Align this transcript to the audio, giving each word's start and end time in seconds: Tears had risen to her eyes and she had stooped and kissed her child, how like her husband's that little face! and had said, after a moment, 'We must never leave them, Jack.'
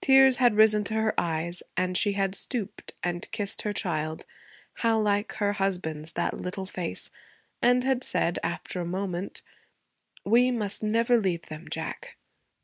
Tears 0.00 0.38
had 0.38 0.56
risen 0.56 0.82
to 0.82 0.94
her 0.94 1.14
eyes 1.16 1.62
and 1.76 1.96
she 1.96 2.14
had 2.14 2.34
stooped 2.34 2.92
and 3.04 3.30
kissed 3.30 3.62
her 3.62 3.72
child, 3.72 4.26
how 4.78 4.98
like 4.98 5.34
her 5.34 5.52
husband's 5.52 6.14
that 6.14 6.34
little 6.34 6.66
face! 6.66 7.08
and 7.62 7.84
had 7.84 8.02
said, 8.02 8.40
after 8.42 8.80
a 8.80 8.84
moment, 8.84 9.42
'We 10.24 10.50
must 10.50 10.82
never 10.82 11.20
leave 11.20 11.42
them, 11.42 11.68
Jack.' 11.70 12.16